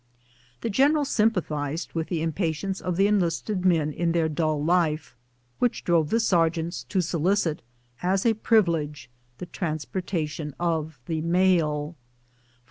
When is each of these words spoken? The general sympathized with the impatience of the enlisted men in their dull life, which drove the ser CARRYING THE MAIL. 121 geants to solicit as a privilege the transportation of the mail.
The 0.61 0.69
general 0.71 1.05
sympathized 1.05 1.93
with 1.93 2.07
the 2.07 2.23
impatience 2.23 2.81
of 2.81 2.97
the 2.97 3.05
enlisted 3.05 3.63
men 3.65 3.93
in 3.93 4.13
their 4.13 4.27
dull 4.27 4.63
life, 4.63 5.15
which 5.59 5.83
drove 5.83 6.09
the 6.09 6.19
ser 6.19 6.37
CARRYING 6.37 6.51
THE 6.53 6.57
MAIL. 6.57 6.63
121 6.63 6.71
geants 6.71 6.87
to 6.87 7.07
solicit 7.07 7.61
as 8.01 8.25
a 8.25 8.33
privilege 8.33 9.11
the 9.37 9.45
transportation 9.45 10.55
of 10.59 10.99
the 11.05 11.21
mail. 11.21 11.95